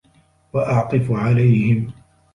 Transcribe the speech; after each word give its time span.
وَأَعْطِفُ 0.53 1.11
عَلَيْهِمْ 1.11 1.93